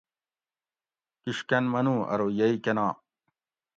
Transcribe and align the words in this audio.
کِشکن 1.21 1.63
منو 1.73 1.95
ارو 2.13 2.27
یئ 2.37 2.53
کنا؟ 2.63 2.87